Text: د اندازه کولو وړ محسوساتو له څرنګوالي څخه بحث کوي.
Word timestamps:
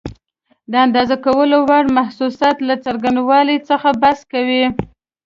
د 0.71 0.73
اندازه 0.85 1.15
کولو 1.25 1.57
وړ 1.67 1.85
محسوساتو 1.97 2.65
له 2.69 2.75
څرنګوالي 2.83 3.57
څخه 3.69 3.89
بحث 4.01 4.19
کوي. 4.33 4.65